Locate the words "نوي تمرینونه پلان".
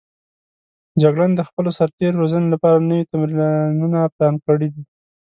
2.89-4.35